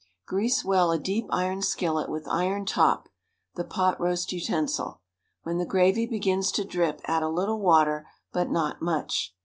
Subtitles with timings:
[0.25, 3.07] Grease well a deep iron skillet with iron top,
[3.53, 4.99] the pot roast utensil.
[5.43, 9.35] When the gravy begins to drip add a little water, but not much.